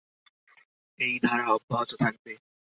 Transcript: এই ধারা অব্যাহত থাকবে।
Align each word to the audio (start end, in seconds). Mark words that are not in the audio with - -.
এই 0.99 1.15
ধারা 1.23 1.45
অব্যাহত 1.53 1.91
থাকবে। 1.99 2.31